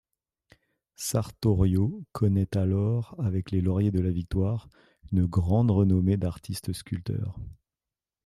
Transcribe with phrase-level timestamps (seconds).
[0.95, 4.67] Sartorio connaît alors avec les lauriers de la Victoire
[5.11, 7.35] une grande renommée d'artiste sculpteur.